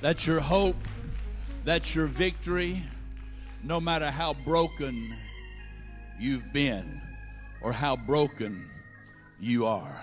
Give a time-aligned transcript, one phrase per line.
[0.00, 0.76] That's your hope.
[1.64, 2.82] That's your victory.
[3.64, 5.14] No matter how broken
[6.20, 7.00] you've been
[7.60, 8.64] or how broken
[9.40, 9.96] you are.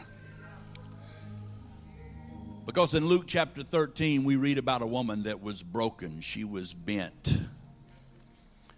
[2.65, 6.19] Because in Luke chapter 13, we read about a woman that was broken.
[6.19, 7.37] She was bent.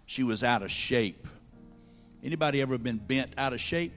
[0.06, 1.26] She was out of shape.
[2.22, 3.92] Anybody ever been bent out of shape?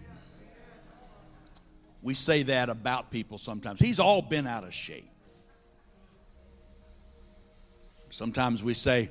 [2.01, 3.79] We say that about people sometimes.
[3.79, 5.10] He's all been out of shape.
[8.11, 9.09] Sometimes we say,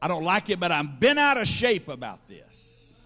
[0.00, 2.96] I don't like it, but I've been out of shape about this.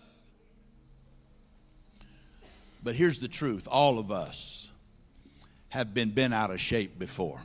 [2.83, 4.71] But here's the truth all of us
[5.71, 7.43] have been bent out of shape before.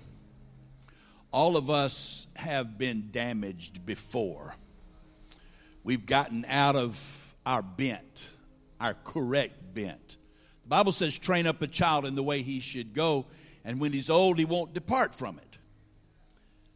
[1.32, 4.54] All of us have been damaged before.
[5.84, 8.30] We've gotten out of our bent,
[8.80, 10.18] our correct bent.
[10.64, 13.26] The Bible says, train up a child in the way he should go,
[13.64, 15.51] and when he's old, he won't depart from it.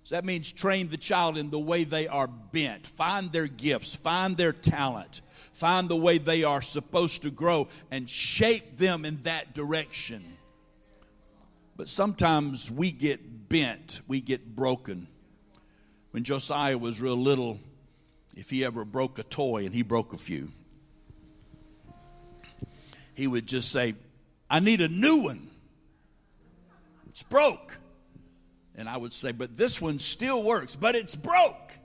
[0.06, 2.86] So that means train the child in the way they are bent.
[2.86, 8.08] Find their gifts, find their talent, find the way they are supposed to grow, and
[8.08, 10.24] shape them in that direction.
[11.76, 15.08] But sometimes we get bent, we get broken.
[16.12, 17.60] When Josiah was real little,
[18.38, 20.52] if he ever broke a toy, and he broke a few,
[23.16, 23.96] he would just say,
[24.52, 25.50] I need a new one.
[27.10, 27.80] It's broke.
[28.78, 31.80] And I would say, but this one still works, but it's broke.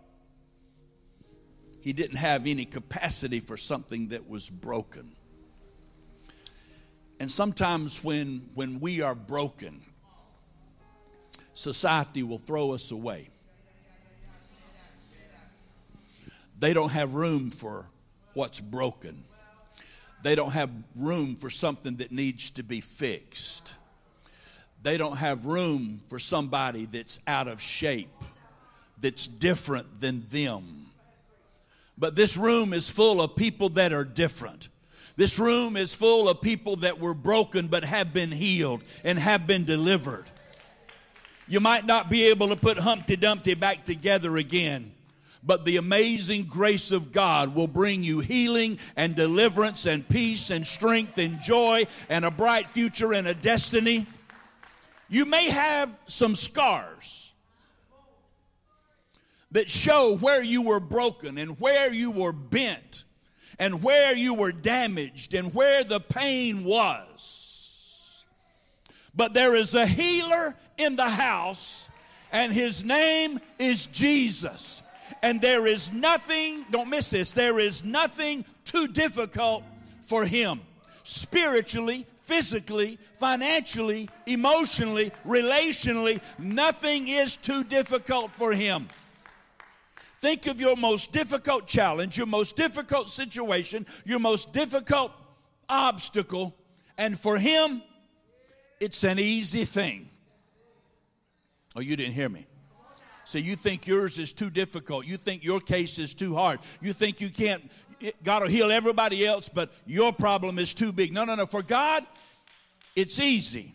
[1.81, 5.13] He didn't have any capacity for something that was broken.
[7.21, 9.81] And sometimes when, when we are broken,
[11.55, 13.29] society will throw us away.
[16.59, 17.87] They don't have room for
[18.35, 19.23] what's broken.
[20.23, 23.75] They don't have room for something that needs to be fixed
[24.83, 28.09] they don't have room for somebody that's out of shape,
[29.01, 30.87] that's different than them.
[31.99, 34.69] But this room is full of people that are different.
[35.17, 39.47] This room is full of people that were broken but have been healed and have
[39.47, 40.25] been delivered.
[41.47, 44.93] You might not be able to put Humpty Dumpty back together again,
[45.43, 50.67] but the amazing grace of God will bring you healing and deliverance and peace and
[50.67, 54.07] strength and joy and a bright future and a destiny.
[55.11, 57.33] You may have some scars
[59.51, 63.03] that show where you were broken and where you were bent
[63.59, 68.25] and where you were damaged and where the pain was.
[69.15, 71.89] But there is a healer in the house,
[72.31, 74.81] and his name is Jesus.
[75.23, 79.65] And there is nothing, don't miss this, there is nothing too difficult
[80.03, 80.61] for him
[81.03, 86.23] spiritually, physically, financially, emotionally, relationally.
[86.39, 88.87] Nothing is too difficult for him.
[90.21, 95.11] Think of your most difficult challenge, your most difficult situation, your most difficult
[95.69, 96.55] obstacle,
[96.97, 97.83] and for him,
[98.79, 100.09] it's an easy thing.
[101.75, 102.47] Oh, you didn't hear me.
[103.25, 105.05] So you think yours is too difficult.
[105.05, 106.61] You think your case is too hard.
[106.81, 107.63] You think you can't,
[108.23, 111.13] God will heal everybody else, but your problem is too big.
[111.13, 111.47] No, no, no.
[111.47, 112.05] For God,
[112.97, 113.73] it's easy.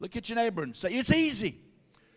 [0.00, 1.56] Look at your neighbor and say, It's easy.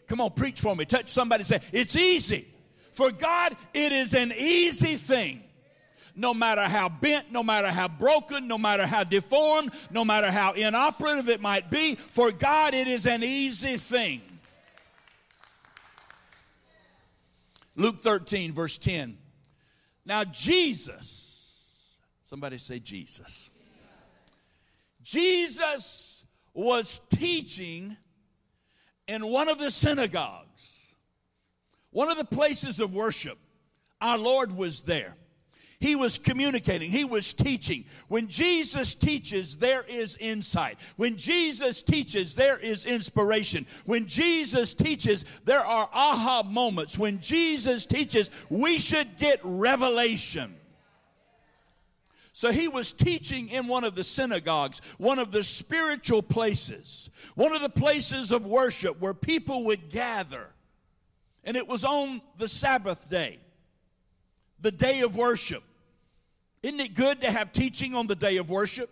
[0.08, 0.86] Come on, preach for me.
[0.86, 2.48] Touch somebody say, It's easy.
[2.92, 5.44] For God, it is an easy thing.
[6.16, 10.52] No matter how bent, no matter how broken, no matter how deformed, no matter how
[10.52, 14.22] inoperative it might be, for God, it is an easy thing.
[17.78, 19.18] Luke 13, verse 10.
[20.06, 23.50] Now, Jesus, somebody say Jesus.
[25.04, 27.96] Jesus was teaching
[29.08, 30.96] in one of the synagogues,
[31.92, 33.38] one of the places of worship.
[34.00, 35.16] Our Lord was there.
[35.82, 37.86] He was communicating, he was teaching.
[38.08, 40.80] When Jesus teaches, there is insight.
[40.96, 43.66] When Jesus teaches, there is inspiration.
[43.88, 47.00] When Jesus teaches, there are aha moments.
[47.00, 50.56] When Jesus teaches, we should get revelation.
[52.42, 57.54] So he was teaching in one of the synagogues, one of the spiritual places, one
[57.54, 60.48] of the places of worship where people would gather.
[61.44, 63.38] And it was on the Sabbath day,
[64.60, 65.62] the day of worship.
[66.64, 68.90] Isn't it good to have teaching on the day of worship?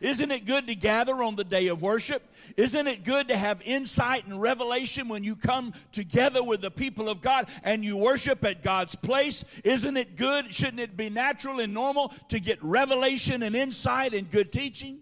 [0.00, 2.22] Isn't it good to gather on the day of worship?
[2.56, 7.08] Isn't it good to have insight and revelation when you come together with the people
[7.08, 9.44] of God and you worship at God's place?
[9.64, 10.52] Isn't it good?
[10.52, 15.00] Shouldn't it be natural and normal to get revelation and insight and good teaching?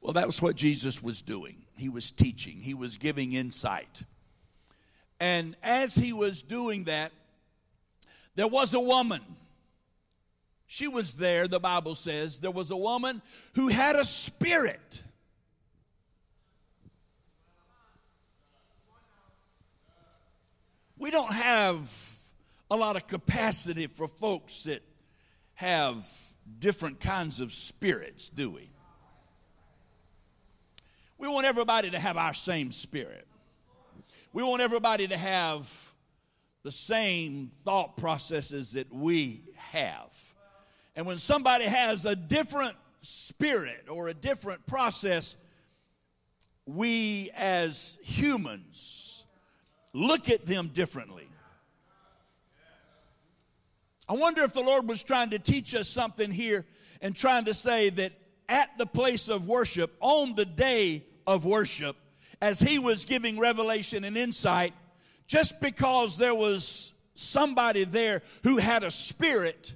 [0.00, 1.56] Well, that was what Jesus was doing.
[1.76, 4.02] He was teaching, he was giving insight.
[5.18, 7.12] And as he was doing that,
[8.34, 9.20] there was a woman.
[10.72, 12.40] She was there, the Bible says.
[12.40, 13.20] There was a woman
[13.54, 15.02] who had a spirit.
[20.96, 21.94] We don't have
[22.70, 24.80] a lot of capacity for folks that
[25.56, 26.08] have
[26.58, 28.70] different kinds of spirits, do we?
[31.18, 33.26] We want everybody to have our same spirit.
[34.32, 35.70] We want everybody to have
[36.62, 40.32] the same thought processes that we have.
[40.94, 45.36] And when somebody has a different spirit or a different process,
[46.66, 49.24] we as humans
[49.92, 51.28] look at them differently.
[54.08, 56.66] I wonder if the Lord was trying to teach us something here
[57.00, 58.12] and trying to say that
[58.48, 61.96] at the place of worship, on the day of worship,
[62.40, 64.74] as He was giving revelation and insight,
[65.26, 69.74] just because there was somebody there who had a spirit,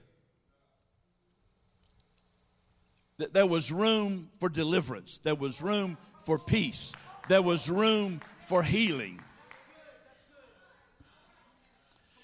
[3.19, 6.95] that there was room for deliverance, there was room for peace,
[7.29, 9.21] there was room for healing.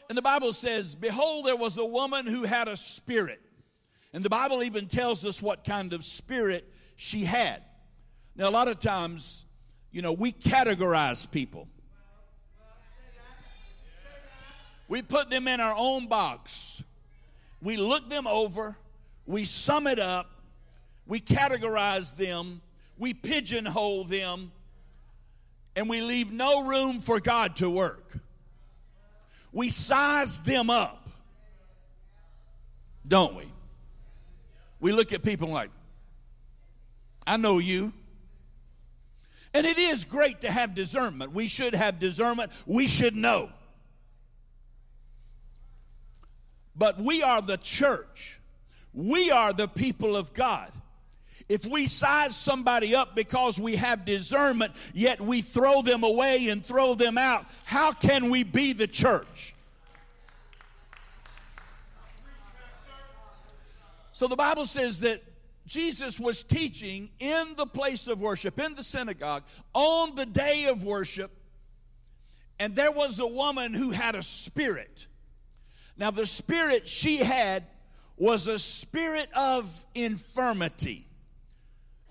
[0.09, 3.41] And the Bible says, Behold, there was a woman who had a spirit.
[4.13, 7.63] And the Bible even tells us what kind of spirit she had.
[8.37, 9.47] Now, a lot of times,
[9.91, 11.69] you know, we categorize people.
[14.89, 16.83] We put them in our own box.
[17.63, 18.77] We look them over.
[19.25, 20.32] We sum it up.
[21.07, 22.61] We categorize them.
[22.99, 24.53] We pigeonhole them.
[25.75, 28.21] And we leave no room for God to work
[29.53, 31.09] we size them up,
[33.07, 33.45] don't we?
[34.81, 35.71] We look at people like,
[37.27, 37.93] I know you.
[39.55, 41.33] And it is great to have discernment.
[41.33, 42.51] We should have discernment.
[42.67, 43.51] We should know.
[46.75, 48.41] But we are the church.
[48.95, 50.73] We are the people of God.
[51.49, 56.65] If we size somebody up because we have discernment, yet we throw them away and
[56.65, 59.55] throw them out, how can we be the church?
[64.13, 65.23] So the Bible says that
[65.67, 69.43] Jesus was teaching in the place of worship, in the synagogue,
[69.73, 71.31] on the day of worship,
[72.61, 75.07] and there was a woman who had a spirit.
[75.97, 77.65] Now, the spirit she had
[78.17, 81.07] was a spirit of infirmity.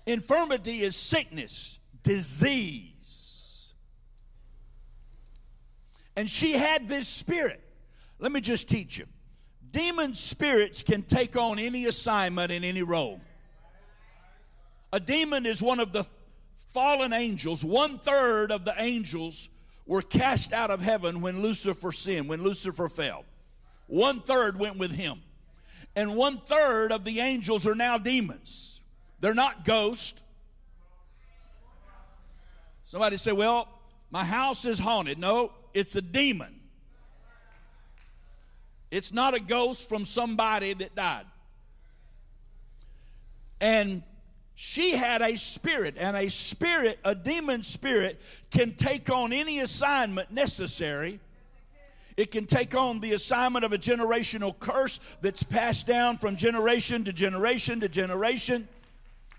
[0.06, 3.74] Infirmity is sickness, disease.
[6.16, 7.60] And she had this spirit.
[8.18, 9.06] Let me just teach you.
[9.70, 13.20] Demon spirits can take on any assignment in any role.
[14.92, 16.06] A demon is one of the
[16.74, 17.64] fallen angels.
[17.64, 19.48] One third of the angels
[19.86, 23.24] were cast out of heaven when Lucifer sinned, when Lucifer fell.
[23.86, 25.22] One third went with him.
[25.96, 28.71] And one third of the angels are now demons.
[29.22, 30.20] They're not ghosts.
[32.84, 33.68] Somebody say, Well,
[34.10, 35.18] my house is haunted.
[35.18, 36.60] No, it's a demon.
[38.90, 41.24] It's not a ghost from somebody that died.
[43.60, 44.02] And
[44.56, 48.20] she had a spirit, and a spirit, a demon spirit,
[48.50, 51.20] can take on any assignment necessary.
[52.16, 57.04] It can take on the assignment of a generational curse that's passed down from generation
[57.04, 58.68] to generation to generation.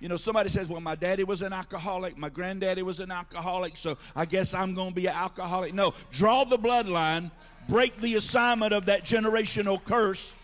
[0.03, 3.77] You know, somebody says, well, my daddy was an alcoholic, my granddaddy was an alcoholic,
[3.77, 5.73] so I guess I'm going to be an alcoholic.
[5.73, 7.31] No, draw the bloodline,
[7.69, 10.35] break the assignment of that generational curse.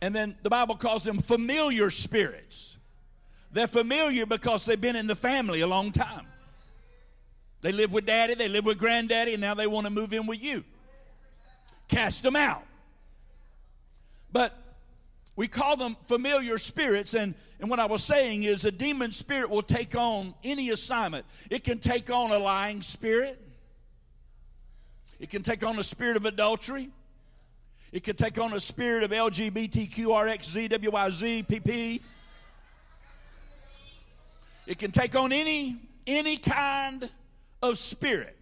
[0.00, 2.78] And then the Bible calls them familiar spirits.
[3.52, 6.26] They're familiar because they've been in the family a long time.
[7.60, 10.26] They live with daddy, they live with granddaddy, and now they want to move in
[10.26, 10.64] with you.
[11.88, 12.64] Cast them out.
[14.32, 14.63] But
[15.36, 19.50] we call them familiar spirits, and, and what I was saying is a demon spirit
[19.50, 21.26] will take on any assignment.
[21.50, 23.40] It can take on a lying spirit,
[25.18, 26.88] it can take on a spirit of adultery,
[27.92, 32.00] it can take on a spirit of LGBTQRXZWYZ
[34.66, 35.76] It can take on any
[36.06, 37.08] any kind
[37.62, 38.36] of spirit.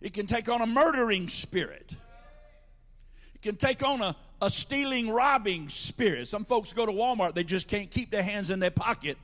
[0.00, 1.94] It can take on a murdering spirit.
[3.42, 6.28] Can take on a, a stealing, robbing spirit.
[6.28, 9.16] Some folks go to Walmart, they just can't keep their hands in their pocket.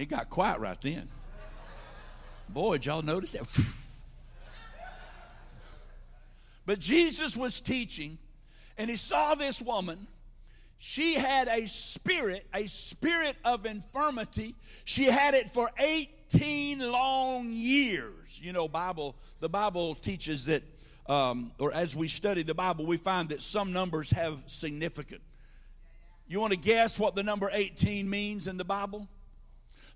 [0.00, 1.08] It got quiet right then.
[2.48, 3.42] Boy, did y'all notice that?
[6.66, 8.16] but Jesus was teaching,
[8.78, 10.08] and he saw this woman.
[10.78, 14.54] she had a spirit, a spirit of infirmity.
[14.86, 15.70] She had it for
[16.34, 18.40] 18 long years.
[18.42, 20.62] You know, Bible, the Bible teaches that,
[21.06, 25.22] um, or as we study the Bible, we find that some numbers have significance.
[26.28, 29.08] You want to guess what the number 18 means in the Bible?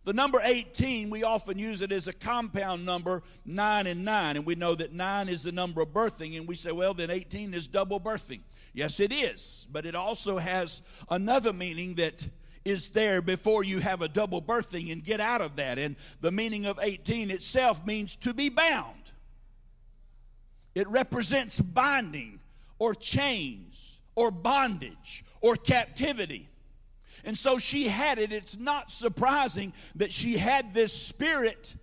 [0.02, 4.36] The number 18, we often use it as a compound number, 9 and 9.
[4.36, 6.36] And we know that 9 is the number of birthing.
[6.36, 8.40] And we say, well, then 18 is double birthing.
[8.74, 9.68] Yes, it is.
[9.72, 12.28] But it also has another meaning that
[12.64, 15.78] is there before you have a double birthing and get out of that.
[15.78, 19.12] And the meaning of 18 itself means to be bound,
[20.74, 22.40] it represents binding
[22.78, 26.48] or chains or bondage or captivity.
[27.24, 28.32] And so she had it.
[28.32, 31.74] It's not surprising that she had this spirit,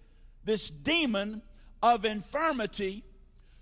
[0.43, 1.41] this demon
[1.81, 3.03] of infirmity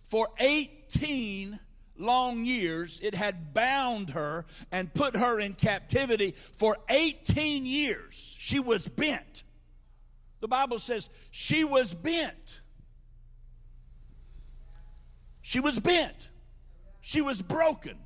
[0.04, 1.60] for 18
[2.00, 3.00] long years.
[3.02, 8.36] It had bound her and put her in captivity for 18 years.
[8.40, 9.44] She was bent.
[10.40, 12.62] The Bible says she was bent.
[15.42, 16.30] She was bent.
[17.02, 17.98] She was broken.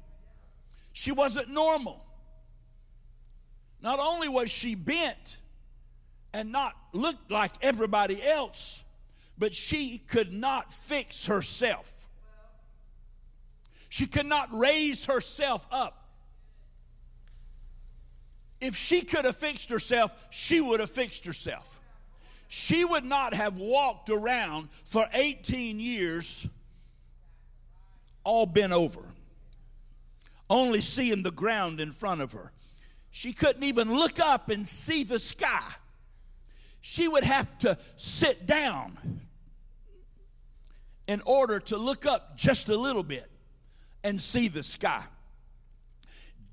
[0.93, 2.05] She wasn't normal.
[3.81, 5.41] Not only was she bent
[6.33, 8.83] and not looked like everybody else,
[9.37, 12.02] but she could not fix herself.
[13.93, 16.07] She could not raise herself up.
[18.59, 21.79] If she could have fixed herself, she would have fixed herself.
[22.47, 26.47] She would not have walked around for 18 years
[28.23, 29.01] all bent over,
[30.49, 32.51] only seeing the ground in front of her.
[33.11, 35.69] She couldn't even look up and see the sky.
[36.81, 39.19] She would have to sit down
[41.07, 43.29] in order to look up just a little bit
[44.03, 45.03] and see the sky.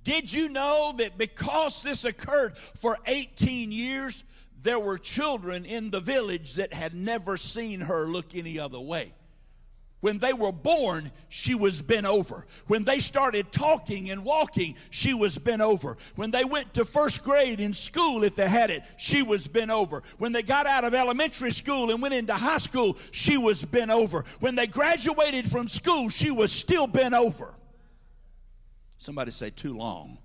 [0.05, 4.25] Did you know that because this occurred for 18 years,
[4.63, 9.13] there were children in the village that had never seen her look any other way?
[10.01, 12.47] When they were born, she was bent over.
[12.67, 15.97] When they started talking and walking, she was bent over.
[16.17, 19.71] When they went to first grade in school, if they had it, she was bent
[19.71, 20.03] over.
[20.19, 23.91] When they got out of elementary school and went into high school, she was bent
[23.91, 24.25] over.
[24.41, 27.55] When they graduated from school, she was still bent over.
[28.97, 30.19] Somebody say, too long.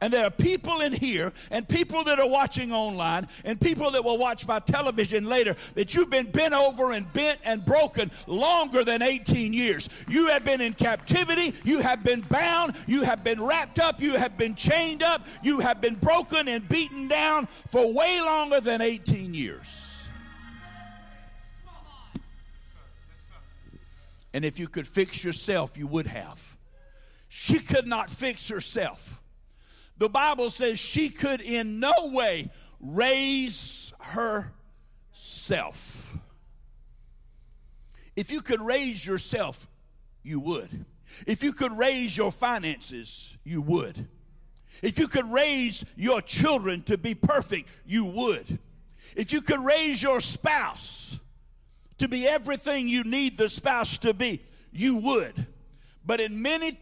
[0.00, 4.04] And there are people in here and people that are watching online and people that
[4.04, 8.84] will watch by television later that you've been bent over and bent and broken longer
[8.84, 9.88] than 18 years.
[10.08, 11.54] You have been in captivity.
[11.64, 12.76] You have been bound.
[12.86, 14.00] You have been wrapped up.
[14.00, 15.26] You have been chained up.
[15.42, 20.08] You have been broken and beaten down for way longer than 18 years.
[24.34, 26.56] And if you could fix yourself, you would have.
[27.28, 29.22] She could not fix herself
[29.98, 32.50] the Bible says she could in no way
[32.80, 33.92] raise
[35.12, 36.16] herself.
[38.16, 39.68] If you could raise yourself,
[40.22, 40.84] you would.
[41.26, 44.06] If you could raise your finances, you would.
[44.82, 48.58] If you could raise your children to be perfect, you would.
[49.16, 51.18] If you could raise your spouse
[51.98, 55.46] to be everything you need the spouse to be, you would.
[56.04, 56.78] But in many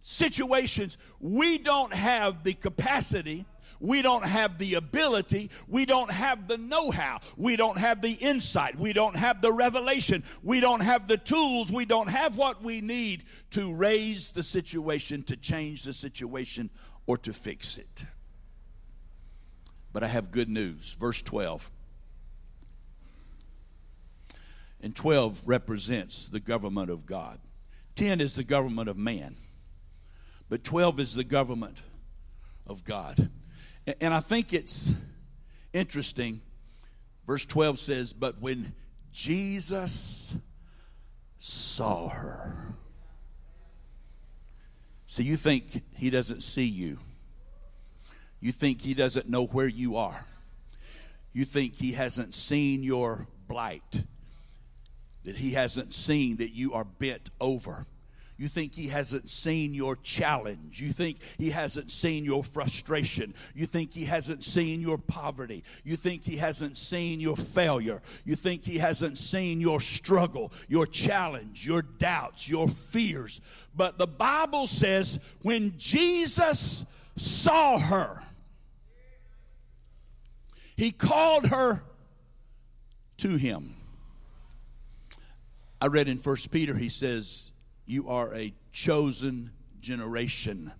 [0.00, 3.44] situations, we don't have the capacity,
[3.80, 8.12] we don't have the ability, we don't have the know how, we don't have the
[8.12, 12.62] insight, we don't have the revelation, we don't have the tools, we don't have what
[12.62, 16.70] we need to raise the situation, to change the situation,
[17.06, 18.04] or to fix it.
[19.92, 20.94] But I have good news.
[20.98, 21.70] Verse 12.
[24.82, 27.38] And 12 represents the government of God.
[27.96, 29.36] 10 is the government of man
[30.50, 31.80] but 12 is the government
[32.66, 33.30] of God.
[34.00, 34.92] And I think it's
[35.72, 36.42] interesting.
[37.26, 38.74] Verse 12 says, But when
[39.12, 40.36] Jesus
[41.38, 42.52] saw her.
[45.06, 46.98] So you think he doesn't see you.
[48.40, 50.26] You think he doesn't know where you are.
[51.32, 54.04] You think he hasn't seen your blight,
[55.24, 57.86] that he hasn't seen that you are bent over
[58.40, 60.80] you think he hasn't seen your challenge.
[60.80, 63.34] You think he hasn't seen your frustration.
[63.54, 65.62] You think he hasn't seen your poverty.
[65.84, 68.00] You think he hasn't seen your failure.
[68.24, 73.42] You think he hasn't seen your struggle, your challenge, your doubts, your fears.
[73.76, 78.22] But the Bible says when Jesus saw her,
[80.78, 81.82] he called her
[83.18, 83.74] to him.
[85.78, 87.50] I read in First Peter, he says,
[87.90, 90.72] you are a chosen generation,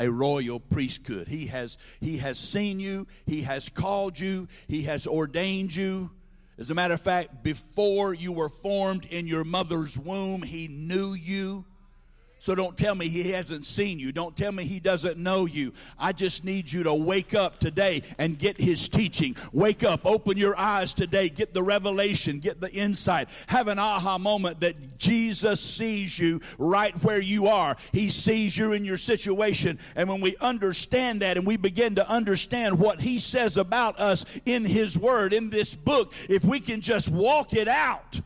[0.00, 1.28] a royal priesthood.
[1.28, 6.10] He has, he has seen you, He has called you, He has ordained you.
[6.58, 11.14] As a matter of fact, before you were formed in your mother's womb, He knew
[11.14, 11.64] you.
[12.38, 14.12] So don't tell me he hasn't seen you.
[14.12, 15.72] Don't tell me he doesn't know you.
[15.98, 19.36] I just need you to wake up today and get his teaching.
[19.52, 23.28] Wake up, open your eyes today, get the revelation, get the insight.
[23.48, 27.76] Have an aha moment that Jesus sees you right where you are.
[27.92, 29.78] He sees you in your situation.
[29.96, 34.24] And when we understand that and we begin to understand what he says about us
[34.46, 38.20] in his word, in this book, if we can just walk it out,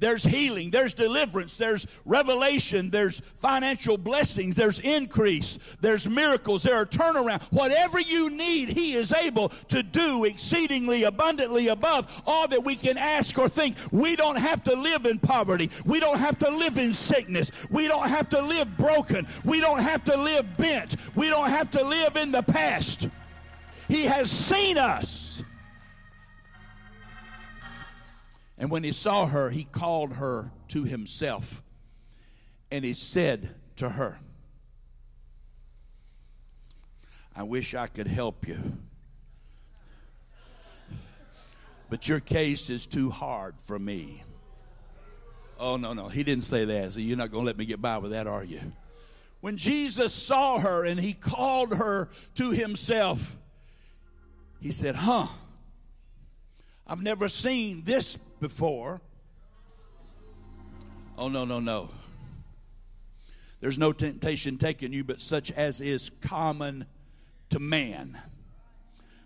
[0.00, 6.86] there's healing, there's deliverance, there's revelation, there's financial blessings, there's increase, there's miracles, there are
[6.86, 7.42] turnaround.
[7.52, 12.98] Whatever you need, He is able to do exceedingly abundantly above all that we can
[12.98, 13.76] ask or think.
[13.92, 15.70] We don't have to live in poverty.
[15.84, 17.50] We don't have to live in sickness.
[17.70, 19.26] We don't have to live broken.
[19.44, 20.96] We don't have to live bent.
[21.14, 23.08] We don't have to live in the past.
[23.88, 25.42] He has seen us.
[28.60, 31.62] And when he saw her, he called her to himself.
[32.70, 34.18] And he said to her,
[37.34, 38.58] I wish I could help you.
[41.88, 44.22] But your case is too hard for me.
[45.58, 46.08] Oh, no, no.
[46.08, 46.92] He didn't say that.
[46.92, 48.60] So you're not going to let me get by with that, are you?
[49.40, 53.38] When Jesus saw her and he called her to himself,
[54.60, 55.28] he said, Huh,
[56.86, 59.00] I've never seen this before.
[61.16, 61.90] Oh, no, no, no.
[63.60, 66.86] There's no temptation taken you but such as is common
[67.50, 68.18] to man.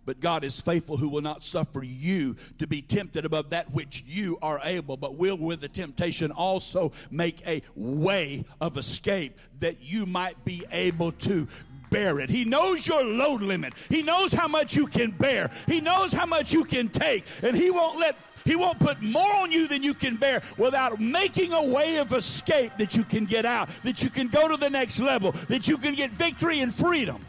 [0.07, 4.03] But God is faithful who will not suffer you to be tempted above that which
[4.07, 9.81] you are able, but will with the temptation also make a way of escape that
[9.81, 11.49] you might be able to
[11.95, 12.29] bear it.
[12.29, 13.73] He knows your load limit.
[13.89, 15.49] He knows how much you can bear.
[15.69, 17.25] He knows how much you can take.
[17.45, 21.01] And He won't let he won't put more on you than you can bear without
[21.01, 24.59] making a way of escape that you can get out, that you can go to
[24.59, 27.25] the next level, that you can get victory and freedom.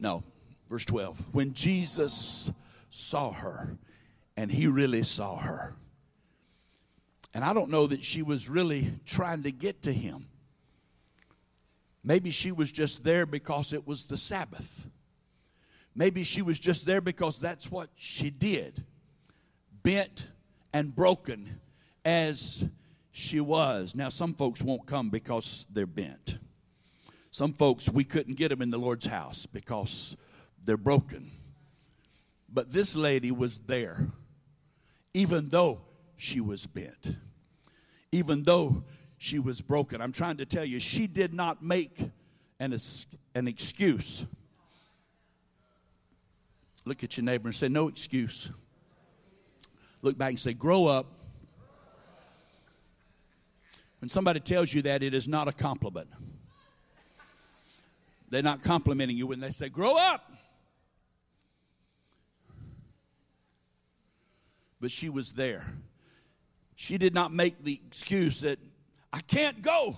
[0.00, 0.22] No,
[0.70, 1.34] verse 12.
[1.34, 2.50] When Jesus
[2.88, 3.76] saw her,
[4.34, 5.74] and he really saw her,
[7.34, 10.26] and I don't know that she was really trying to get to him.
[12.04, 14.88] Maybe she was just there because it was the Sabbath.
[15.96, 18.84] Maybe she was just there because that's what she did.
[19.82, 20.30] Bent
[20.72, 21.60] and broken
[22.04, 22.68] as
[23.10, 23.94] she was.
[23.94, 26.38] Now, some folks won't come because they're bent.
[27.30, 30.16] Some folks, we couldn't get them in the Lord's house because
[30.62, 31.30] they're broken.
[32.48, 34.08] But this lady was there,
[35.14, 35.80] even though
[36.16, 37.16] she was bent,
[38.12, 38.84] even though
[39.18, 40.00] she was broken.
[40.00, 41.98] I'm trying to tell you, she did not make
[42.60, 42.76] an,
[43.34, 44.26] an excuse
[46.84, 48.50] Look at your neighbor and say, No excuse.
[50.02, 51.06] Look back and say, Grow up.
[54.00, 56.08] When somebody tells you that, it is not a compliment.
[58.28, 60.30] They're not complimenting you when they say, Grow up.
[64.80, 65.64] But she was there.
[66.76, 68.58] She did not make the excuse that
[69.12, 69.96] I can't go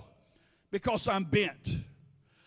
[0.71, 1.79] because I'm bent.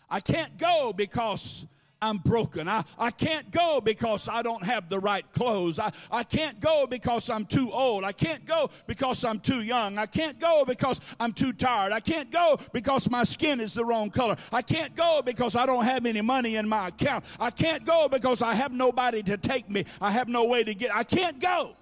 [0.09, 1.65] I can't go because
[2.01, 2.67] I'm broken.
[2.67, 5.77] I, I can't go because I don't have the right clothes.
[5.77, 8.03] I, I can't go because I'm too old.
[8.03, 9.99] I can't go because I'm too young.
[9.99, 11.91] I can't go because I'm too tired.
[11.91, 14.35] I can't go because my skin is the wrong color.
[14.51, 17.25] I can't go because I don't have any money in my account.
[17.39, 19.85] I can't go because I have nobody to take me.
[20.01, 20.95] I have no way to get.
[20.95, 21.75] I can't go.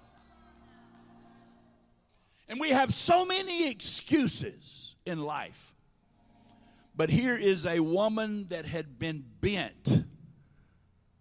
[2.50, 5.72] And we have so many excuses in life.
[6.96, 10.02] But here is a woman that had been bent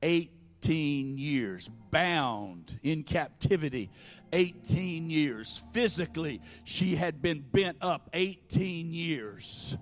[0.02, 3.92] 18 years, bound in captivity
[4.34, 5.64] 18 years.
[5.72, 9.78] Physically, she had been bent up 18 years.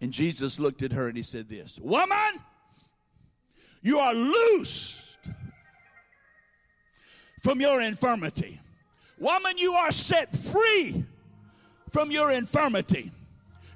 [0.00, 2.42] And Jesus looked at her and he said, This Woman,
[3.82, 5.20] you are loosed
[7.40, 8.58] from your infirmity.
[9.18, 11.04] Woman, you are set free
[11.92, 13.10] from your infirmity.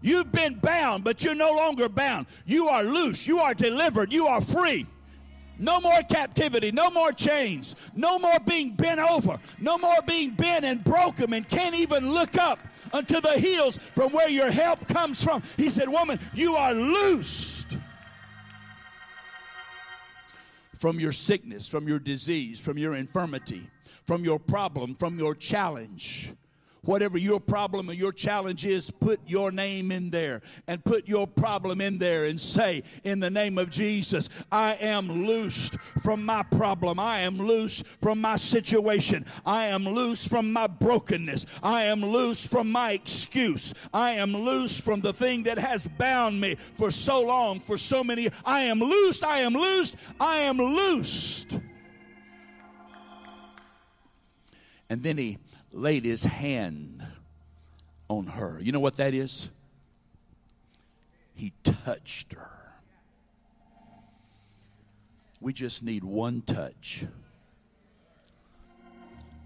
[0.03, 2.27] You've been bound, but you're no longer bound.
[2.47, 3.27] You are loose.
[3.27, 4.13] You are delivered.
[4.13, 4.87] You are free.
[5.59, 10.65] No more captivity, no more chains, no more being bent over, no more being bent
[10.65, 12.61] and broken and can't even look up
[12.93, 15.43] unto the hills from where your help comes from.
[15.57, 17.77] He said, Woman, you are loosed
[20.77, 23.69] from your sickness, from your disease, from your infirmity,
[24.09, 26.33] from your problem, from your challenge.
[26.81, 31.27] Whatever your problem or your challenge is, put your name in there and put your
[31.27, 36.43] problem in there and say, In the name of Jesus, I am loosed from my
[36.43, 36.99] problem.
[36.99, 39.27] I am loose from my situation.
[39.45, 41.45] I am loose from my brokenness.
[41.63, 43.75] I am loose from my excuse.
[43.93, 48.03] I am loose from the thing that has bound me for so long, for so
[48.03, 48.31] many.
[48.47, 49.23] I am loosed.
[49.23, 49.97] I am loosed.
[50.19, 51.61] I am loosed.
[54.91, 55.39] And then he
[55.73, 57.07] laid his hand
[58.09, 58.59] on her.
[58.63, 59.51] You know what that is?
[61.35, 62.51] He touched her.
[65.41, 67.07] We just need one touch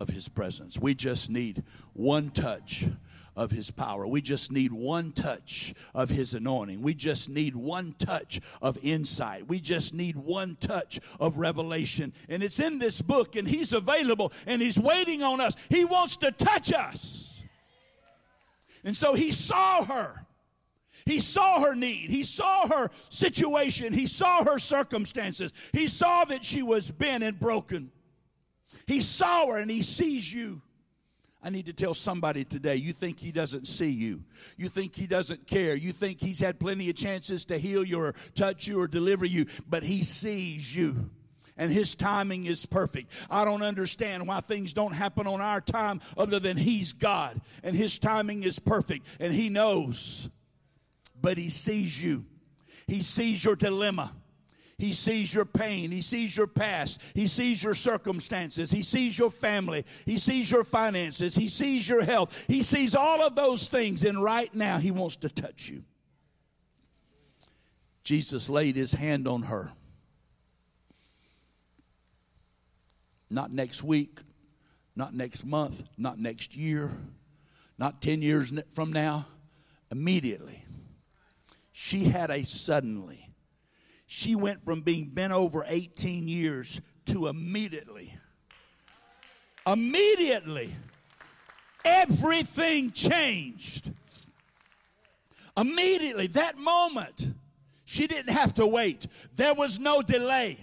[0.01, 0.79] of his presence.
[0.79, 2.87] We just need one touch
[3.37, 4.07] of his power.
[4.07, 6.83] We just need one touch of his anointing.
[6.83, 9.49] We just need one touch of insight.
[9.49, 12.13] We just need one touch of revelation.
[12.29, 15.57] And it's in this book, and he's available and he's waiting on us.
[15.69, 17.43] He wants to touch us.
[18.85, 20.27] And so he saw her.
[21.07, 22.11] He saw her need.
[22.11, 23.93] He saw her situation.
[23.93, 25.53] He saw her circumstances.
[25.73, 27.91] He saw that she was bent and broken.
[28.87, 30.63] He saw her and he sees you.
[31.43, 34.23] I need to tell somebody today you think he doesn't see you.
[34.57, 35.75] You think he doesn't care.
[35.75, 39.27] You think he's had plenty of chances to heal you or touch you or deliver
[39.27, 41.11] you, but he sees you.
[41.57, 43.11] And his timing is perfect.
[43.31, 47.39] I don't understand why things don't happen on our time other than he's God.
[47.63, 49.07] And his timing is perfect.
[49.21, 50.31] And he knows.
[51.21, 52.25] But he sees you.
[52.87, 54.13] He sees your dilemma.
[54.79, 55.91] He sees your pain.
[55.91, 57.01] He sees your past.
[57.15, 58.71] He sees your circumstances.
[58.71, 59.85] He sees your family.
[60.07, 61.35] He sees your finances.
[61.35, 62.47] He sees your health.
[62.49, 64.05] He sees all of those things.
[64.05, 65.85] And right now, He wants to touch you.
[68.03, 69.73] Jesus laid His hand on her.
[73.31, 74.21] Not next week,
[74.95, 76.91] not next month, not next year,
[77.79, 79.27] not 10 years from now.
[79.91, 80.65] Immediately,
[81.71, 83.22] she had a suddenly
[84.15, 88.15] she went from being bent over 18 years to immediately,
[89.67, 90.69] immediately,
[91.83, 93.91] everything changed.
[95.57, 97.33] Immediately, that moment,
[97.87, 99.07] she didn't have to wait.
[99.35, 100.59] There was no delay.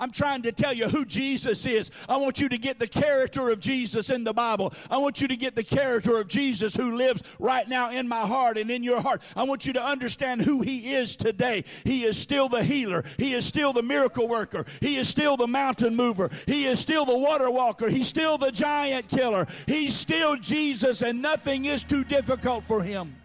[0.00, 1.90] I'm trying to tell you who Jesus is.
[2.08, 4.72] I want you to get the character of Jesus in the Bible.
[4.90, 8.20] I want you to get the character of Jesus who lives right now in my
[8.20, 9.22] heart and in your heart.
[9.34, 11.64] I want you to understand who he is today.
[11.82, 13.02] He is still the healer.
[13.18, 14.64] He is still the miracle worker.
[14.80, 16.30] He is still the mountain mover.
[16.46, 17.88] He is still the water walker.
[17.88, 19.46] He's still the giant killer.
[19.66, 23.16] He's still Jesus and nothing is too difficult for him.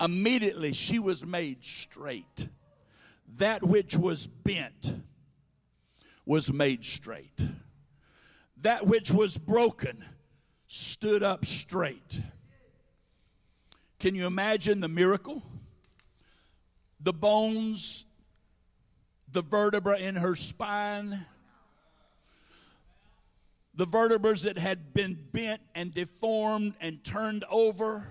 [0.00, 2.48] Immediately she was made straight
[3.42, 4.94] that which was bent
[6.24, 7.40] was made straight.
[8.58, 10.04] That which was broken
[10.68, 12.22] stood up straight.
[13.98, 15.42] Can you imagine the miracle?
[17.00, 18.06] The bones,
[19.32, 21.26] the vertebra in her spine,
[23.74, 28.06] the vertebrae that had been bent and deformed and turned over,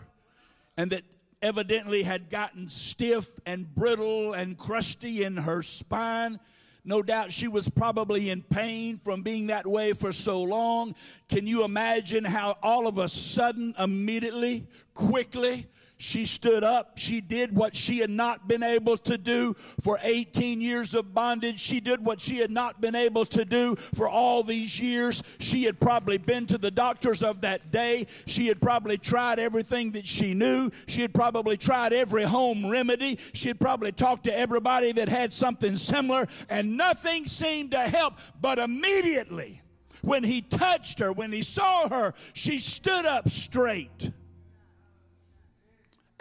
[0.76, 1.04] and that
[1.42, 6.40] evidently had gotten stiff and brittle and crusty in her spine.
[6.84, 10.96] No doubt she was probably in pain from being that way for so long.
[11.30, 15.68] Can you imagine how all of a sudden, immediately, quickly,
[16.02, 16.98] she stood up.
[16.98, 21.60] She did what she had not been able to do for 18 years of bondage.
[21.60, 25.22] She did what she had not been able to do for all these years.
[25.40, 28.08] She had probably been to the doctors of that day.
[28.26, 30.72] She had probably tried everything that she knew.
[30.88, 33.20] She had probably tried every home remedy.
[33.34, 38.16] She had probably talked to everybody that had something similar, and nothing seemed to help.
[38.42, 39.62] But immediately,
[40.02, 44.12] when he touched her, when he saw her, she stood up straight.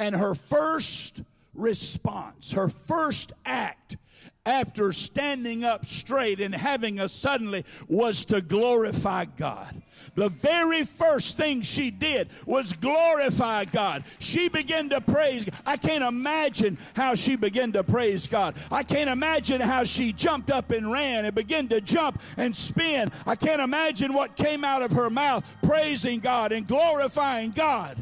[0.00, 1.20] And her first
[1.54, 3.98] response, her first act
[4.46, 9.82] after standing up straight and having a suddenly was to glorify God.
[10.14, 14.04] The very first thing she did was glorify God.
[14.20, 15.46] She began to praise.
[15.66, 18.56] I can't imagine how she began to praise God.
[18.72, 23.10] I can't imagine how she jumped up and ran and began to jump and spin.
[23.26, 27.98] I can't imagine what came out of her mouth praising God and glorifying God.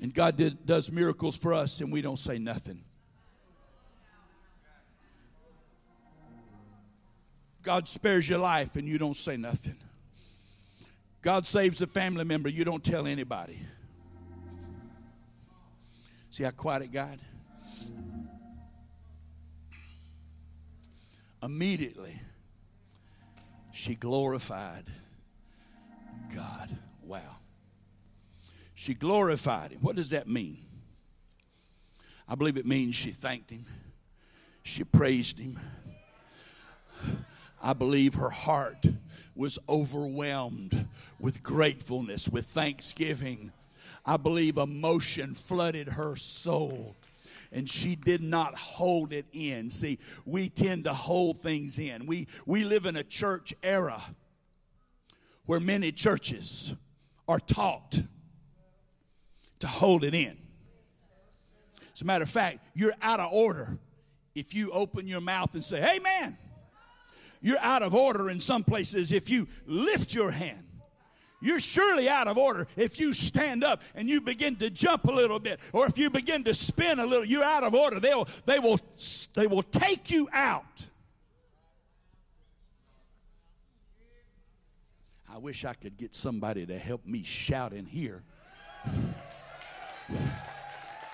[0.00, 2.84] And God did, does miracles for us, and we don't say nothing.
[7.62, 9.76] God spares your life, and you don't say nothing.
[11.20, 13.58] God saves a family member, you don't tell anybody.
[16.30, 17.18] See how quiet it got?
[21.42, 22.14] Immediately,
[23.72, 24.84] she glorified
[26.34, 26.68] God.
[27.04, 27.37] Wow.
[28.78, 29.80] She glorified him.
[29.80, 30.64] What does that mean?
[32.28, 33.66] I believe it means she thanked him,
[34.62, 35.58] she praised him.
[37.60, 38.86] I believe her heart
[39.34, 40.86] was overwhelmed
[41.18, 43.50] with gratefulness, with thanksgiving.
[44.06, 46.94] I believe emotion flooded her soul
[47.50, 49.70] and she did not hold it in.
[49.70, 52.06] See, we tend to hold things in.
[52.06, 54.00] We, we live in a church era
[55.46, 56.76] where many churches
[57.26, 58.02] are taught
[59.60, 60.36] to hold it in.
[61.92, 63.76] As a matter of fact, you're out of order
[64.34, 66.36] if you open your mouth and say, Amen.
[67.40, 70.64] You're out of order in some places if you lift your hand.
[71.40, 75.12] You're surely out of order if you stand up and you begin to jump a
[75.12, 77.24] little bit or if you begin to spin a little.
[77.24, 78.00] You're out of order.
[78.00, 78.80] They'll, they, will,
[79.34, 80.86] they will take you out.
[85.32, 88.24] I wish I could get somebody to help me shout in here.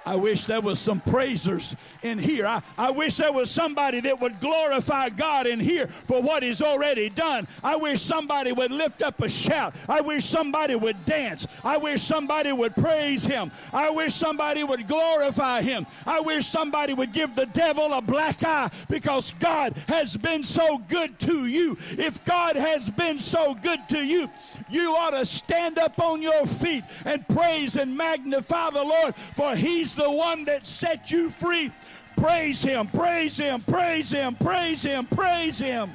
[0.07, 2.47] I wish there was some praisers in here.
[2.47, 6.63] I, I wish there was somebody that would glorify God in here for what He's
[6.63, 7.47] already done.
[7.63, 9.75] I wish somebody would lift up a shout.
[9.89, 11.47] I wish somebody would dance.
[11.65, 13.51] I wish somebody would praise Him.
[13.73, 15.87] I wish somebody would glorify Him.
[16.07, 20.79] I wish somebody would give the devil a black eye because God has been so
[20.79, 21.77] good to you.
[21.99, 24.29] If God has been so good to you,
[24.69, 29.55] you ought to stand up on your feet and praise and magnify the Lord, for
[29.55, 31.71] He's the one that set you free.
[32.17, 35.91] Praise Him, praise Him, praise Him, praise Him, praise Him.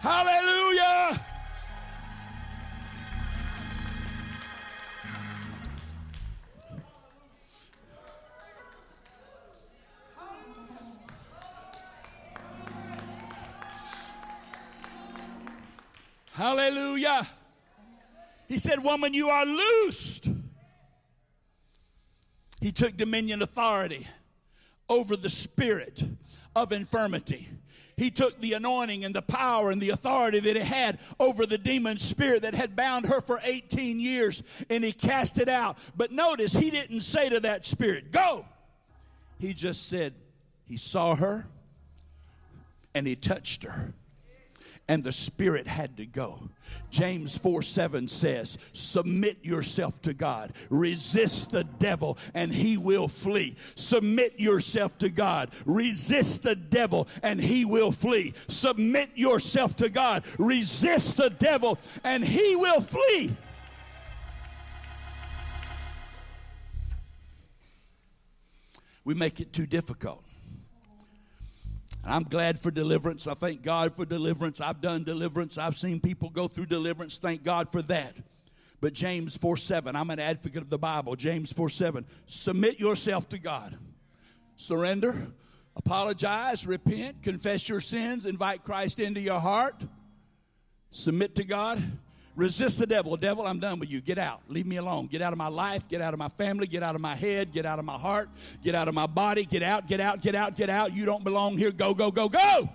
[0.00, 1.20] Hallelujah.
[16.32, 17.26] Hallelujah.
[18.48, 20.28] He said, Woman, you are loosed.
[22.60, 24.06] He took dominion authority
[24.88, 26.04] over the spirit
[26.54, 27.48] of infirmity.
[27.96, 31.56] He took the anointing and the power and the authority that he had over the
[31.56, 35.78] demon spirit that had bound her for 18 years and he cast it out.
[35.96, 38.44] But notice, he didn't say to that spirit, Go.
[39.38, 40.14] He just said,
[40.66, 41.46] He saw her
[42.94, 43.94] and he touched her
[44.88, 46.48] and the spirit had to go.
[46.90, 53.56] James 4 7 says, Submit yourself to God, resist the devil, and he will flee.
[53.74, 58.32] Submit yourself to God, resist the devil, and he will flee.
[58.48, 63.36] Submit yourself to God, resist the devil, and he will flee.
[69.04, 70.24] We make it too difficult.
[72.06, 73.26] I'm glad for deliverance.
[73.26, 74.60] I thank God for deliverance.
[74.60, 75.58] I've done deliverance.
[75.58, 77.18] I've seen people go through deliverance.
[77.18, 78.14] Thank God for that.
[78.80, 81.16] But James 4 7, I'm an advocate of the Bible.
[81.16, 83.76] James 4 7, submit yourself to God.
[84.54, 85.14] Surrender,
[85.74, 89.84] apologize, repent, confess your sins, invite Christ into your heart,
[90.90, 91.82] submit to God,
[92.36, 93.16] Resist the devil.
[93.16, 94.02] Devil, I'm done with you.
[94.02, 94.42] Get out.
[94.48, 95.06] Leave me alone.
[95.06, 95.88] Get out of my life.
[95.88, 96.66] Get out of my family.
[96.66, 97.50] Get out of my head.
[97.50, 98.28] Get out of my heart.
[98.62, 99.46] Get out of my body.
[99.46, 100.94] Get out, get out, get out, get out.
[100.94, 101.72] You don't belong here.
[101.72, 102.68] Go, go, go, go.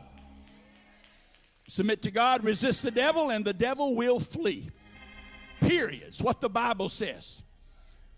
[1.67, 2.43] Submit to God.
[2.43, 4.67] Resist the devil, and the devil will flee.
[5.59, 6.05] Period.
[6.07, 7.43] It's what the Bible says.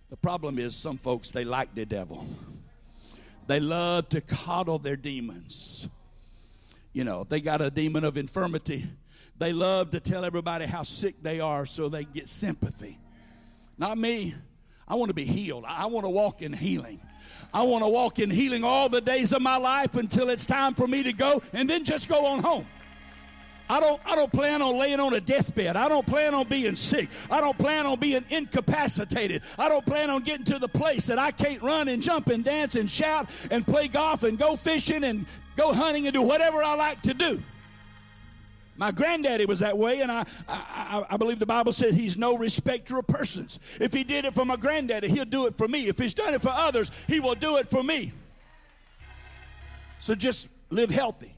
[0.07, 2.25] The problem is some folks, they like the devil.
[3.47, 5.89] They love to coddle their demons.
[6.93, 8.85] You know, they got a demon of infirmity
[9.37, 12.99] they love to tell everybody how sick they are so they get sympathy.
[13.77, 14.35] Not me.
[14.87, 15.65] I want to be healed.
[15.67, 16.99] I want to walk in healing.
[17.53, 20.73] I want to walk in healing all the days of my life until it's time
[20.73, 22.67] for me to go and then just go on home.
[23.69, 25.77] I don't, I don't plan on laying on a deathbed.
[25.77, 27.09] I don't plan on being sick.
[27.31, 29.41] I don't plan on being incapacitated.
[29.57, 32.43] I don't plan on getting to the place that I can't run and jump and
[32.43, 36.61] dance and shout and play golf and go fishing and go hunting and do whatever
[36.61, 37.41] I like to do.
[38.75, 42.35] My granddaddy was that way, and I, I, I, believe the Bible said he's no
[42.35, 43.59] respecter of persons.
[43.79, 45.87] If he did it for my granddaddy, he'll do it for me.
[45.87, 48.11] If he's done it for others, he will do it for me.
[49.99, 51.35] So just live healthy.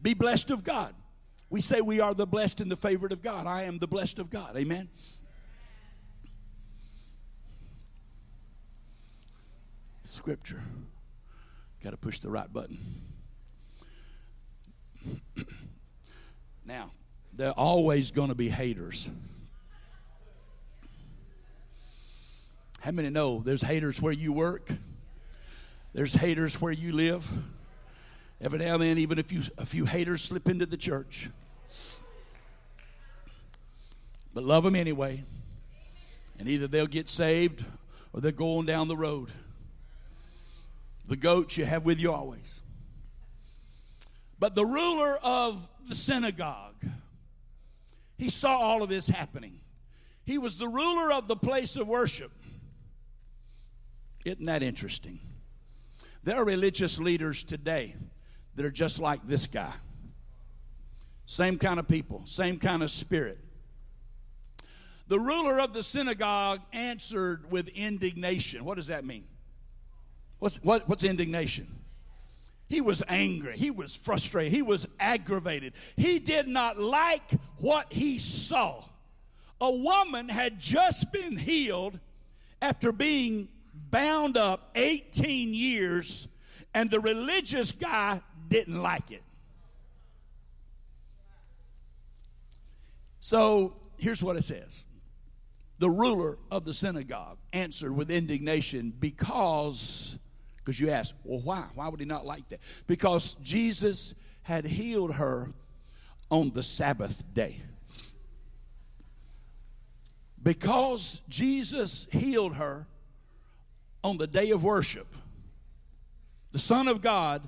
[0.00, 0.94] Be blessed of God.
[1.50, 3.46] We say we are the blessed and the favorite of God.
[3.46, 4.56] I am the blessed of God.
[4.56, 4.88] Amen.
[10.04, 10.62] Scripture.
[11.84, 12.78] Got to push the right button.
[16.64, 16.90] Now,
[17.32, 19.10] there are always going to be haters.
[22.80, 24.70] How many know there's haters where you work?
[25.92, 27.28] There's haters where you live.
[28.40, 31.28] Every now and then, even if you, a few haters slip into the church.
[34.32, 35.22] But love them anyway.
[36.38, 37.64] And either they'll get saved
[38.12, 39.28] or they're going down the road.
[41.06, 42.62] The goats you have with you always.
[44.40, 46.82] But the ruler of the synagogue,
[48.16, 49.60] he saw all of this happening.
[50.24, 52.32] He was the ruler of the place of worship.
[54.24, 55.20] Isn't that interesting?
[56.24, 57.94] There are religious leaders today
[58.54, 59.72] that are just like this guy.
[61.26, 63.38] Same kind of people, same kind of spirit.
[65.08, 68.64] The ruler of the synagogue answered with indignation.
[68.64, 69.24] What does that mean?
[70.38, 71.66] What's, what, what's indignation?
[72.70, 73.56] He was angry.
[73.56, 74.52] He was frustrated.
[74.52, 75.74] He was aggravated.
[75.96, 78.84] He did not like what he saw.
[79.60, 81.98] A woman had just been healed
[82.62, 83.48] after being
[83.90, 86.28] bound up 18 years,
[86.72, 89.22] and the religious guy didn't like it.
[93.18, 94.84] So here's what it says
[95.80, 100.20] The ruler of the synagogue answered with indignation because,
[100.62, 101.64] because you ask, well, why?
[101.74, 102.60] Why would he not like that?
[102.86, 105.48] Because Jesus had healed her
[106.30, 107.60] on the Sabbath day.
[110.42, 112.86] Because Jesus healed her
[114.02, 115.06] on the day of worship,
[116.52, 117.42] the Son of God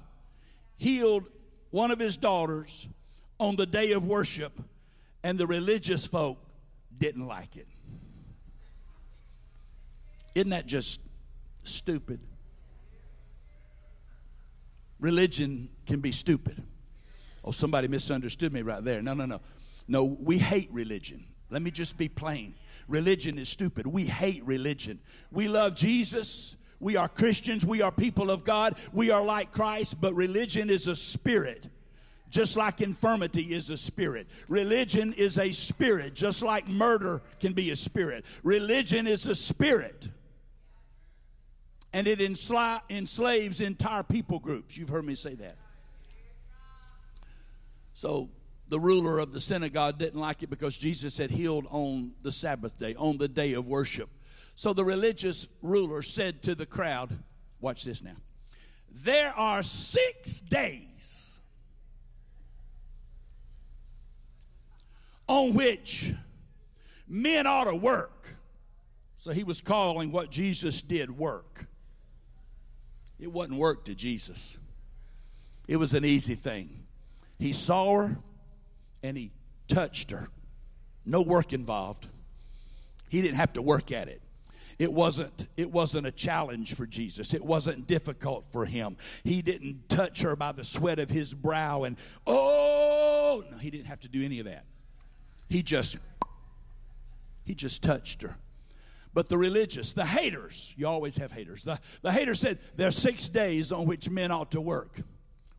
[0.76, 1.24] healed
[1.70, 2.86] one of his daughters
[3.40, 4.52] on the day of worship,
[5.24, 6.38] and the religious folk
[6.98, 7.66] didn't like it.
[10.34, 11.00] Isn't that just
[11.62, 12.20] stupid?
[15.02, 16.62] Religion can be stupid.
[17.44, 19.02] Oh, somebody misunderstood me right there.
[19.02, 19.40] No, no, no.
[19.88, 21.24] No, we hate religion.
[21.50, 22.54] Let me just be plain.
[22.86, 23.84] Religion is stupid.
[23.84, 25.00] We hate religion.
[25.32, 26.56] We love Jesus.
[26.78, 27.66] We are Christians.
[27.66, 28.78] We are people of God.
[28.92, 31.68] We are like Christ, but religion is a spirit.
[32.30, 34.28] Just like infirmity is a spirit.
[34.48, 38.24] Religion is a spirit, just like murder can be a spirit.
[38.44, 40.08] Religion is a spirit.
[41.92, 44.76] And it ensla- enslaves entire people groups.
[44.76, 45.56] You've heard me say that.
[47.92, 48.30] So
[48.68, 52.78] the ruler of the synagogue didn't like it because Jesus had healed on the Sabbath
[52.78, 54.08] day, on the day of worship.
[54.54, 57.18] So the religious ruler said to the crowd,
[57.60, 58.16] Watch this now.
[58.90, 61.40] There are six days
[65.28, 66.12] on which
[67.08, 68.28] men ought to work.
[69.16, 71.66] So he was calling what Jesus did work.
[73.22, 74.58] It wasn't work to Jesus,
[75.68, 76.68] it was an easy thing.
[77.38, 78.16] He saw her,
[79.04, 79.30] and he
[79.68, 80.28] touched her.
[81.06, 82.08] No work involved.
[83.08, 84.20] He didn't have to work at it.
[84.78, 87.34] It wasn't, it wasn't a challenge for Jesus.
[87.34, 88.96] It wasn't difficult for him.
[89.22, 93.86] He didn't touch her by the sweat of his brow and, oh, no, he didn't
[93.86, 94.64] have to do any of that.
[95.48, 95.96] He just,
[97.44, 98.36] he just touched her.
[99.14, 101.64] But the religious, the haters, you always have haters.
[101.64, 105.00] The, the haters said, there are six days on which men ought to work.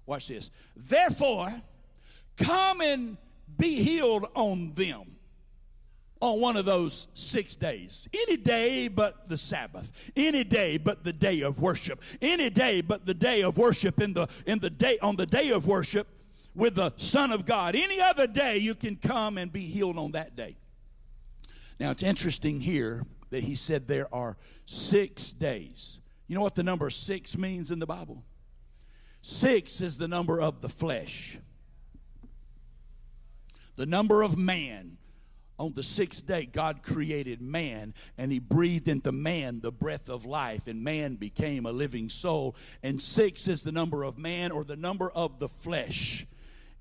[0.06, 0.50] Watch this.
[0.76, 1.54] Therefore,
[2.38, 3.18] come and
[3.58, 5.14] be healed on them
[6.20, 8.08] on one of those six days.
[8.14, 10.12] Any day but the Sabbath.
[10.16, 12.02] Any day but the day of worship.
[12.22, 15.50] Any day but the day of worship in the in the day on the day
[15.50, 16.08] of worship
[16.56, 17.76] with the Son of God.
[17.76, 20.56] Any other day you can come and be healed on that day.
[21.80, 26.00] Now it's interesting here that he said there are six days.
[26.28, 28.24] You know what the number six means in the Bible?
[29.22, 31.38] Six is the number of the flesh
[33.76, 34.98] the number of man.
[35.60, 40.26] On the sixth day, God created man and he breathed into man the breath of
[40.26, 42.56] life, and man became a living soul.
[42.82, 46.26] And six is the number of man or the number of the flesh.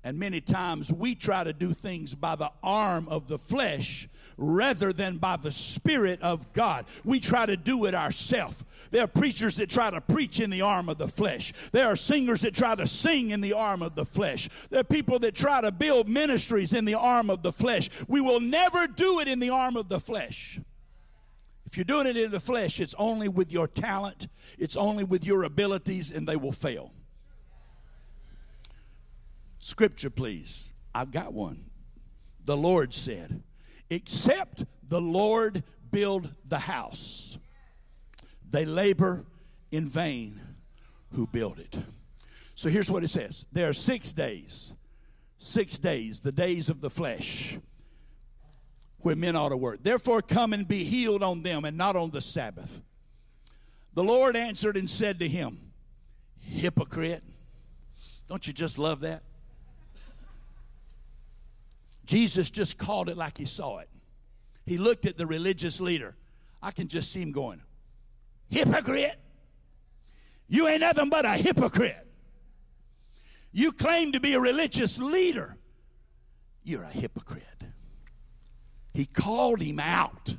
[0.03, 4.91] And many times we try to do things by the arm of the flesh rather
[4.91, 6.85] than by the Spirit of God.
[7.05, 8.65] We try to do it ourselves.
[8.91, 11.53] There are preachers that try to preach in the arm of the flesh.
[11.71, 14.49] There are singers that try to sing in the arm of the flesh.
[14.69, 17.89] There are people that try to build ministries in the arm of the flesh.
[18.09, 20.59] We will never do it in the arm of the flesh.
[21.65, 24.27] If you're doing it in the flesh, it's only with your talent,
[24.59, 26.91] it's only with your abilities, and they will fail.
[29.73, 30.71] Scripture, please.
[30.93, 31.65] I've got one.
[32.45, 33.41] The Lord said,
[33.89, 37.39] Except the Lord build the house,
[38.47, 39.25] they labor
[39.71, 40.39] in vain
[41.13, 41.75] who build it.
[42.53, 44.75] So here's what it says there are six days,
[45.39, 47.57] six days, the days of the flesh,
[48.99, 49.81] where men ought to work.
[49.81, 52.79] Therefore, come and be healed on them and not on the Sabbath.
[53.95, 55.71] The Lord answered and said to him,
[56.41, 57.23] Hypocrite.
[58.29, 59.23] Don't you just love that?
[62.05, 63.89] Jesus just called it like he saw it.
[64.65, 66.15] he looked at the religious leader.
[66.61, 67.61] I can just see him going,
[68.49, 69.19] Hypocrite!
[70.47, 72.07] You ain't nothing but a hypocrite.
[73.51, 75.57] You claim to be a religious leader.
[76.63, 77.43] You're a hypocrite.
[78.93, 80.35] He called him out.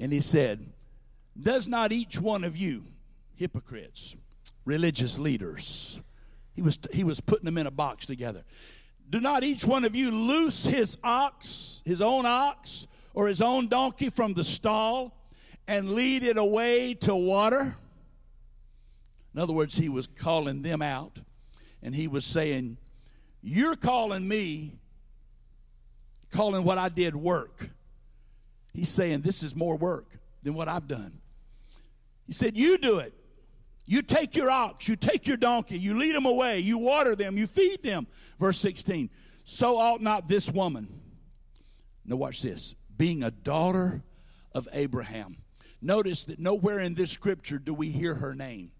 [0.00, 0.72] And he said,
[1.38, 2.84] Does not each one of you,
[3.36, 4.16] hypocrites,
[4.64, 6.00] religious leaders,
[6.58, 8.42] he was, he was putting them in a box together.
[9.10, 13.68] Do not each one of you loose his ox, his own ox, or his own
[13.68, 15.14] donkey from the stall
[15.66, 17.74] and lead it away to water?
[19.34, 21.22] In other words, he was calling them out
[21.82, 22.76] and he was saying,
[23.40, 24.74] You're calling me,
[26.30, 27.70] calling what I did work.
[28.74, 31.20] He's saying, This is more work than what I've done.
[32.26, 33.14] He said, You do it.
[33.88, 37.38] You take your ox, you take your donkey, you lead them away, you water them,
[37.38, 38.06] you feed them.
[38.38, 39.08] Verse 16.
[39.44, 41.00] So ought not this woman.
[42.04, 42.74] Now, watch this.
[42.98, 44.02] Being a daughter
[44.54, 45.38] of Abraham.
[45.80, 48.72] Notice that nowhere in this scripture do we hear her name.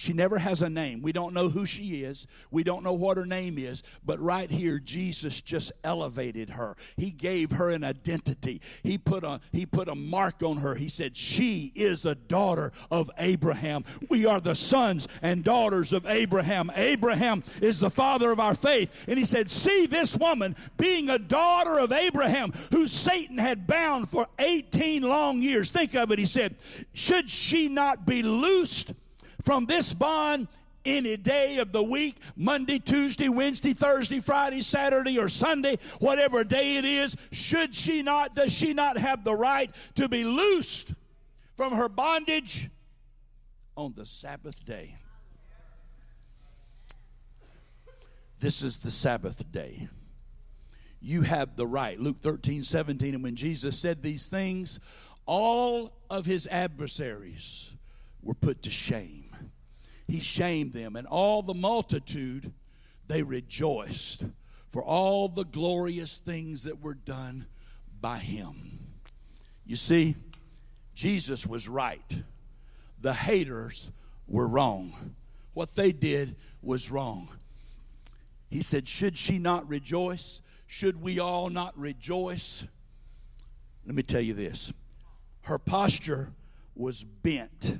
[0.00, 1.02] She never has a name.
[1.02, 2.26] We don't know who she is.
[2.50, 3.82] We don't know what her name is.
[4.02, 6.74] But right here, Jesus just elevated her.
[6.96, 8.62] He gave her an identity.
[8.82, 10.74] He put a, he put a mark on her.
[10.74, 13.84] He said, She is a daughter of Abraham.
[14.08, 16.72] We are the sons and daughters of Abraham.
[16.76, 19.04] Abraham is the father of our faith.
[19.06, 24.08] And he said, See this woman being a daughter of Abraham, who Satan had bound
[24.08, 25.68] for 18 long years.
[25.68, 26.18] Think of it.
[26.18, 26.56] He said,
[26.94, 28.94] Should she not be loosed?
[29.42, 30.48] From this bond
[30.84, 36.76] any day of the week Monday, Tuesday, Wednesday, Thursday, Friday, Saturday, or Sunday, whatever day
[36.76, 40.94] it is, should she not, does she not have the right to be loosed
[41.56, 42.70] from her bondage
[43.76, 44.96] on the Sabbath day?
[48.38, 49.88] This is the Sabbath day.
[51.02, 51.98] You have the right.
[51.98, 53.14] Luke 13, 17.
[53.14, 54.80] And when Jesus said these things,
[55.26, 57.70] all of his adversaries
[58.22, 59.29] were put to shame
[60.10, 60.96] he shamed them.
[60.96, 62.52] And all the multitude,
[63.06, 64.26] they rejoiced
[64.70, 67.46] for all the glorious things that were done
[68.00, 68.78] by him.
[69.64, 70.16] You see,
[70.94, 72.22] Jesus was right.
[73.00, 73.90] The haters
[74.26, 75.14] were wrong.
[75.54, 77.30] What they did was wrong.
[78.48, 80.42] He said, Should she not rejoice?
[80.66, 82.66] Should we all not rejoice?
[83.86, 84.72] Let me tell you this
[85.42, 86.32] her posture
[86.74, 87.78] was bent.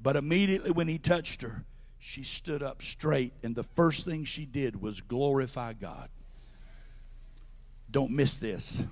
[0.00, 1.64] But immediately when he touched her,
[1.98, 6.08] she stood up straight, and the first thing she did was glorify God.
[7.90, 8.82] Don't miss this.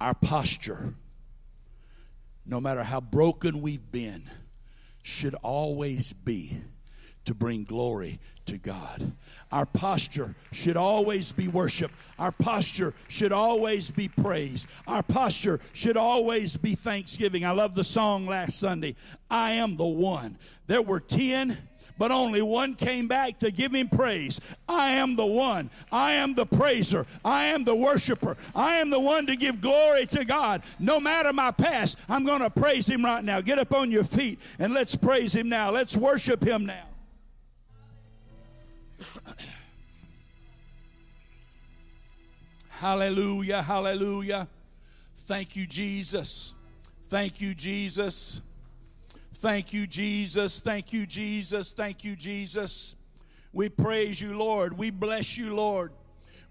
[0.00, 0.94] Our posture,
[2.44, 4.22] no matter how broken we've been,
[5.02, 6.60] should always be
[7.24, 9.12] to bring glory to God.
[9.52, 11.92] Our posture should always be worship.
[12.18, 14.66] Our posture should always be praise.
[14.86, 17.44] Our posture should always be thanksgiving.
[17.44, 18.96] I love the song last Sunday,
[19.30, 20.38] I am the one.
[20.66, 21.56] There were 10
[21.98, 24.40] but only one came back to give him praise.
[24.68, 25.70] I am the one.
[25.90, 27.06] I am the praiser.
[27.24, 28.36] I am the worshiper.
[28.54, 30.62] I am the one to give glory to God.
[30.78, 33.40] No matter my past, I'm going to praise him right now.
[33.40, 35.70] Get up on your feet and let's praise him now.
[35.70, 36.84] Let's worship him now.
[42.68, 44.48] hallelujah, hallelujah.
[45.16, 46.54] Thank you, Jesus.
[47.08, 48.42] Thank you, Jesus.
[49.34, 50.60] Thank you, Jesus.
[50.60, 51.72] Thank you, Jesus.
[51.72, 52.96] Thank you, Jesus.
[53.52, 54.76] We praise you, Lord.
[54.76, 55.92] We bless you, Lord.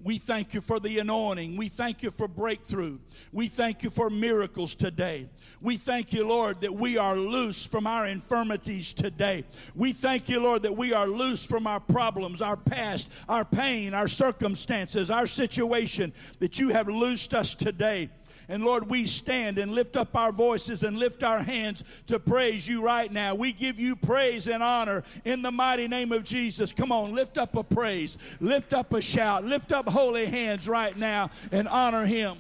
[0.06, 1.58] We thank you for the anointing.
[1.58, 3.00] We thank you for breakthrough.
[3.32, 5.28] We thank you for miracles today.
[5.62, 9.46] We thank you, Lord, that we are loose from our infirmities today.
[9.74, 13.96] We thank you, Lord, that we are loose from our problems, our past, our pain,
[13.96, 18.12] our circumstances, our situation, that you have loosed us today.
[18.48, 22.68] And Lord, we stand and lift up our voices and lift our hands to praise
[22.68, 23.36] you right now.
[23.36, 26.74] We give you praise and honor in the mighty name of Jesus.
[26.74, 30.96] Come on, lift up a praise, lift up a shout, lift up holy hands right
[30.96, 32.38] now and honor him.